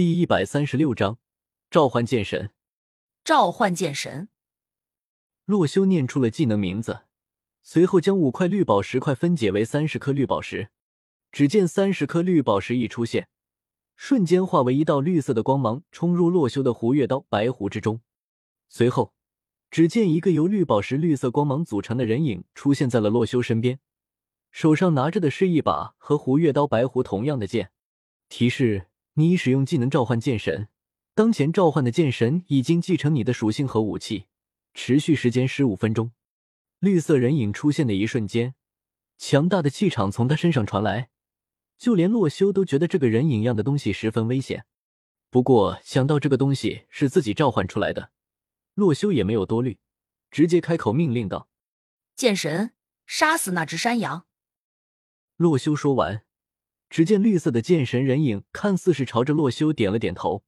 [0.00, 1.18] 第一百三十六章
[1.70, 2.52] 召唤剑神。
[3.22, 4.30] 召唤剑神。
[5.44, 7.02] 洛修念出了技能名字，
[7.62, 10.70] 随后将五块绿宝石块分解为三十颗绿宝石。
[11.30, 13.28] 只见三十颗绿宝石一出现，
[13.94, 18.00] 瞬间化为一道绿色的光芒，冲入洛修的胡月刀白狐之中。
[18.70, 19.12] 随后，
[19.70, 23.78] 只见一个由绿宝石绿色光芒组成的人影出现在了洛修身边，
[24.50, 27.72] 手上拿着的是一把和胡月刀白狐同样的剑。
[28.30, 28.86] 提示。
[29.20, 30.68] 你已使用技能召唤剑神，
[31.14, 34.24] 当前召唤的剑神已经继承你的属性和武器，
[34.72, 36.12] 持续时间十五分钟。
[36.78, 38.54] 绿色人影出现的一瞬间，
[39.18, 41.10] 强大的气场从他身上传来，
[41.76, 44.64] 就连洛修都觉得这个人影样的东西十分危险。
[45.28, 48.12] 不过想到这个东西是自己召唤出来的，
[48.72, 49.78] 洛修也没有多虑，
[50.30, 51.50] 直接开口命令道
[52.16, 52.72] ：“剑神，
[53.04, 54.24] 杀死那只山羊！”
[55.36, 56.24] 洛修说完。
[56.90, 60.44] 只见绿色的剑神人影看似是朝着洛修点了点头，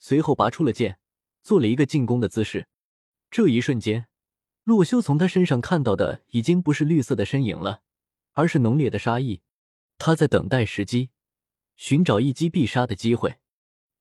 [0.00, 0.98] 随后拔出了剑，
[1.44, 2.66] 做了一个进攻的姿势。
[3.30, 4.08] 这一瞬间，
[4.64, 7.82] 洛修从他身上看到的已经不是绿色的身影了，
[8.32, 9.42] 而是浓烈的杀意。
[9.96, 11.10] 他在等待时机，
[11.76, 13.36] 寻找一击必杀的机会。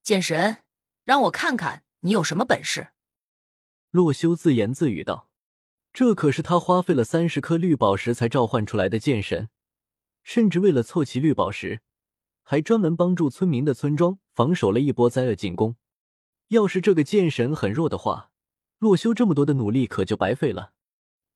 [0.02, 0.64] 剑神，
[1.04, 2.90] 让我看看你有什么本事！
[3.92, 5.30] 洛修自言自语道
[5.94, 9.50] ：“这可是他花费了三十颗绿宝石才召唤出来的剑神。”
[10.26, 11.82] 甚至为了凑齐绿宝石，
[12.42, 15.76] 还专门帮助村民的村庄防守了一波灾厄进攻。
[16.48, 18.32] 要是这个剑神很弱的话，
[18.80, 20.74] 洛修这么多的努力可就白费了。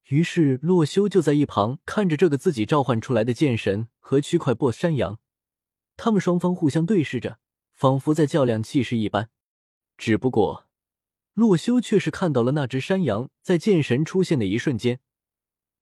[0.08, 5.20] 于是洛修就在一旁看着这个自己召唤出来的剑神和区块 BOSS 山羊，
[5.96, 7.38] 他们双方互相对视着，
[7.76, 9.30] 仿佛在较量气势一般。
[10.00, 10.66] 只不过，
[11.36, 15.00] 洛修却是看到了那只山羊在剑神出现的一瞬间，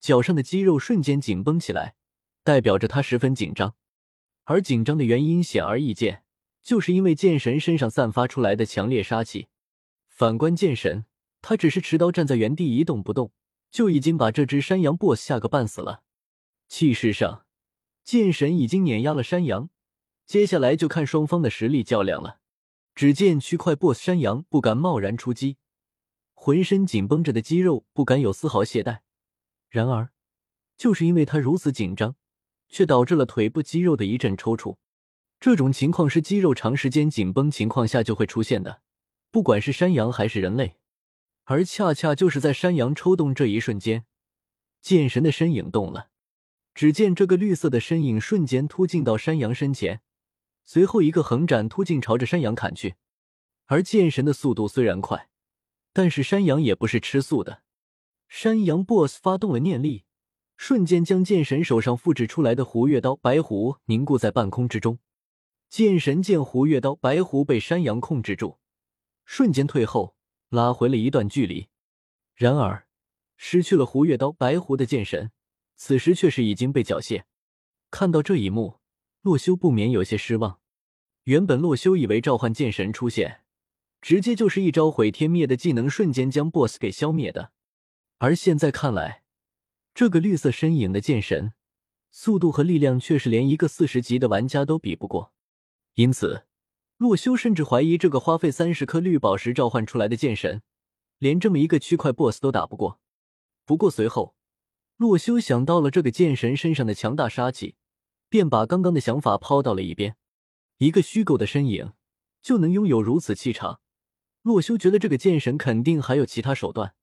[0.02, 1.96] 脚上的肌肉瞬间紧绷起来。
[2.48, 3.76] 代表着他十分紧张，
[4.46, 6.24] 而紧张的原因显而易见，
[6.64, 9.50] 就是因为剑神身上散发出来的强烈杀气。
[10.08, 11.04] 反观剑神，
[11.42, 13.34] 他只是持刀站在原地一动不动，
[13.70, 16.04] 就已经把这只山羊 BOSS 吓个半死了。
[16.70, 17.44] 气势上，
[18.06, 19.70] 剑神已经碾压了山羊，
[20.26, 22.40] 接下来就看双方的实力较量了。
[22.96, 25.58] 只见区块 BOSS 山羊不敢贸然出击，
[26.34, 29.00] 浑身紧绷着的肌肉不敢有丝毫懈怠。
[29.68, 30.12] 然而，
[30.78, 32.16] 就是因为他如此紧张。
[32.70, 34.78] 却导致了腿部肌肉的一阵抽搐。
[35.40, 38.82] 这种情况是肌肉长时间紧绷情况下就会出现的，
[39.30, 40.78] 不管是山羊还是人类。
[41.44, 44.06] 而恰恰就是在山羊抽动这一瞬间，
[44.82, 46.10] 剑神的身影动了。
[46.74, 50.02] 只见这个绿色的身影瞬间突进到山羊身前，
[50.66, 52.96] 随后一个横斩突进，朝着山羊砍去。
[53.68, 55.30] 而剑神的速度虽然快，
[55.94, 57.62] 但是山羊也不是吃素的。
[58.28, 60.04] 山羊 BOSS 发动了念力。
[60.58, 65.00] 瞬间将剑神手上复制出来的胡月刀白狐凝固在半空之中。
[65.70, 68.58] 剑神见胡月刀白狐被山羊控制住，
[69.24, 70.16] 瞬间退后，
[70.50, 71.68] 拉回了一段距离。
[72.34, 72.88] 然而，
[73.36, 75.32] 失去了胡月刀白狐的剑神，
[75.76, 77.24] 此时却是已经被缴械。
[77.92, 78.80] 看到这一幕，
[79.22, 80.60] 洛修不免有些失望。
[81.26, 83.42] 原本洛修以为召唤剑神出现，
[84.02, 87.52] 直接就是一招毁天灭的技能，瞬间将 BOSS 给消灭的。
[88.20, 89.24] 而现在看来，
[89.98, 91.54] 这个绿色身影的剑神，
[92.12, 95.34] 速度和力量却是连一个四十级的玩家都比不过，
[95.96, 96.46] 因此，
[96.98, 100.62] 洛修甚至怀疑这个花费三十颗绿宝石召唤出来的剑神，
[101.18, 103.00] 连这么一个区块 BOSS 都打不过。
[103.66, 104.36] 不过随后，
[104.98, 107.74] 洛修想到了这个剑神身上的强大杀气，
[108.30, 110.16] 便把刚刚的想法抛到了一边。
[110.78, 111.94] 一个虚构的身影
[112.44, 113.82] 就能拥有如此气场，
[114.44, 116.94] 洛修觉得这个剑神肯定还有其他手段。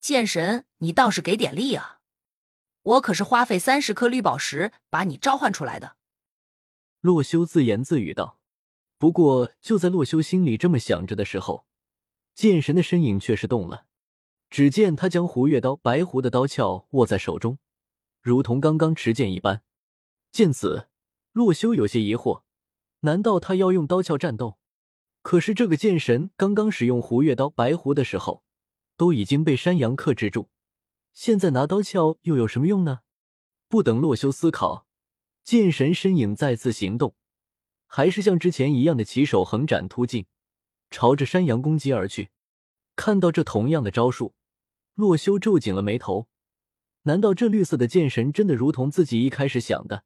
[0.00, 1.97] 剑神，你倒是给点力啊！
[2.82, 5.96] 我可是花费三十颗绿宝石把你召唤出来的。”
[7.00, 8.38] 洛修自言自语道。
[8.98, 11.66] 不过，就在洛修心里这么想着的时候，
[12.34, 13.86] 剑神的身影却是动了。
[14.50, 17.58] 只见他将胡月刀白狐的刀鞘握在手中，
[18.20, 19.62] 如同刚刚持剑一般。
[20.32, 20.88] 见此，
[21.32, 22.42] 洛修有些疑惑：
[23.00, 24.58] 难道他要用刀鞘战斗？
[25.22, 28.42] 可是这个剑神刚刚使用胡月刀白狐的时候，
[28.96, 30.48] 都已经被山羊克制住。
[31.18, 33.00] 现在拿刀鞘又有什么用呢？
[33.66, 34.86] 不等洛修思考，
[35.42, 37.16] 剑神身影再次行动，
[37.88, 40.26] 还是像之前一样的起手横斩突进，
[40.90, 42.30] 朝着山羊攻击而去。
[42.94, 44.36] 看到这同样的招数，
[44.94, 46.28] 洛修皱紧了眉头。
[47.02, 50.04] 难道这绿色的剑神真的如同自己一开始想的，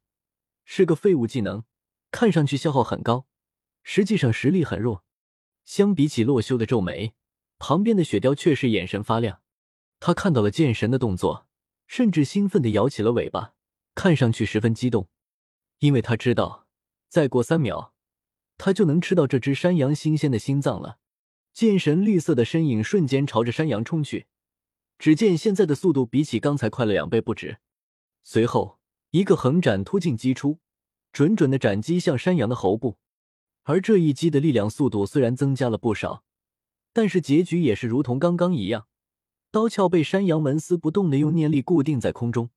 [0.65, 1.63] 是个废物技能？
[2.09, 3.27] 看上去消耗很高，
[3.83, 5.03] 实际上实力很弱。
[5.63, 7.13] 相比起洛修的皱眉，
[7.59, 9.42] 旁边的雪雕却是眼神发亮。
[10.05, 11.47] 他看到了剑神的动作，
[11.87, 13.53] 甚至兴奋地摇起了尾巴，
[13.95, 15.07] 看上去十分激动，
[15.79, 16.67] 因为他知道，
[17.07, 17.93] 再过三秒，
[18.57, 20.97] 他就能吃到这只山羊新鲜的心脏了。
[21.53, 24.27] 剑神绿色的身影瞬间朝着山羊冲去，
[24.99, 27.59] 只见现在的速度比起刚才快了两倍不止。
[28.25, 28.79] 随后，
[29.11, 30.59] 一个横斩突进击出，
[31.13, 32.97] 准准的斩击向山羊的喉部。
[33.61, 36.25] 而这一击的力量速度虽然增加了不少，
[36.91, 38.87] 但是结局也是如同刚刚一样，
[39.53, 42.49] 刀鞘被山羊纹丝不动的用念力固定在空中。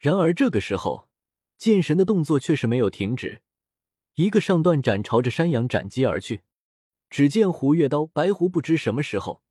[0.00, 1.08] 然而这个时候，
[1.56, 3.40] 剑神的动作却是没有停止，
[4.16, 6.40] 一个上段斩朝着山羊斩击而去。
[7.08, 9.44] 只见胡月刀白狐不知什么时候，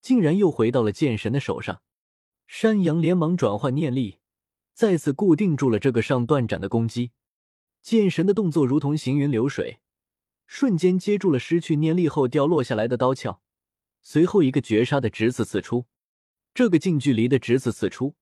[0.00, 1.82] 竟然又回到了剑神的手上。
[2.48, 4.18] 山羊连忙转换念力，
[4.74, 7.12] 再次固定住了这个上段斩的攻击。
[7.80, 9.78] 剑神的动作如同行云流水。
[10.48, 13.38] 瞬间接住了失去念力后掉落下来的刀鞘，
[14.02, 15.86] 随后一个绝杀的直刺刺出。
[16.58, 18.16] 这个近距离的直刺刺出，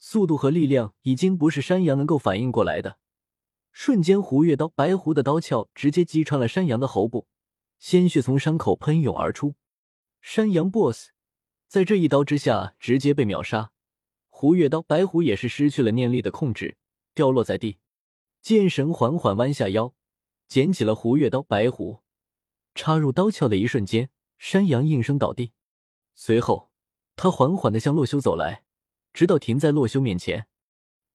[0.00, 2.98] 速度和力量已经不是山羊能够反应过来的。
[3.70, 7.28] 瞬间，胡月刀白狐的刀鞘直接击穿了山羊的喉部，
[7.78, 9.54] 鲜血从伤口喷涌而出。
[10.20, 11.10] 山羊 BOSS
[11.68, 13.70] 在这一刀之下直接被秒杀，
[14.28, 16.76] 胡月刀白狐也是失去了念力的控制，
[17.14, 17.78] 掉落在地。
[18.42, 19.94] 剑神缓缓弯下腰。
[20.48, 22.00] 捡起了胡月刀，白狐
[22.74, 25.52] 插入刀鞘的一瞬间，山羊应声倒地。
[26.16, 26.72] 随后，
[27.20, 28.62] 他缓缓的向洛修走来，
[29.12, 30.46] 直到停在洛修面前。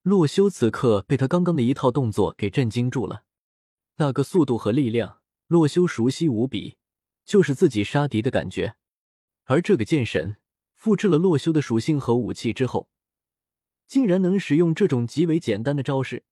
[0.02, 3.24] 洛修此刻被他刚刚的一套动作给震惊住了，
[3.96, 6.76] 那个速度和力量，洛修熟悉无比，
[7.24, 8.76] 就是自己杀敌的感觉。
[9.44, 10.36] 而这个剑神
[10.74, 12.90] 复制了洛修的属性和武器之后，
[13.86, 16.24] 竟然能使用这种极为简单的招式。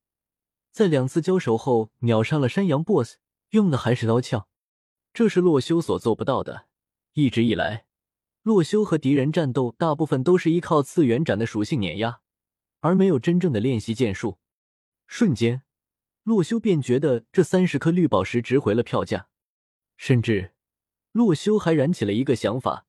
[0.71, 3.15] 在两次交手后秒杀了山羊 BOSS，
[3.49, 4.47] 用的还是刀鞘，
[5.11, 6.67] 这是洛修所做不到的。
[7.13, 7.87] 一直以来，
[8.43, 12.19] 洛修和敌人战斗大部分都是依靠次元斩的属性碾压，
[12.81, 14.37] 而没有真正的练习剑术。
[15.07, 15.63] 瞬间，
[16.23, 19.29] 洛修便觉得这三十颗绿宝石值回了票价，
[19.95, 20.53] 甚至
[21.13, 22.85] 洛修还燃起了一个想法，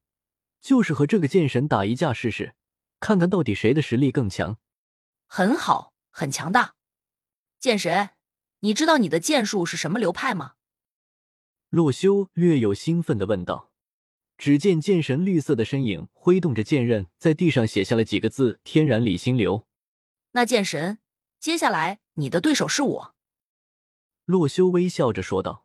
[0.61, 2.57] 就是和这个剑神打一架试试，
[2.99, 4.59] 看看到底谁的实力更强。
[5.29, 6.75] 很好，很强大。
[7.61, 8.11] 剑神，
[8.59, 10.55] 你知道你的剑术是什么流派吗？
[11.71, 13.71] 洛修略有兴奋的问道。
[14.37, 19.67] 只见剑神绿色的身影挥动着剑刃，在地上写下了几个字：“天然理心流。”
[20.33, 20.99] 那剑神，
[21.39, 23.15] 接下来你的对手是我。
[24.25, 25.64] 洛修微笑着说道。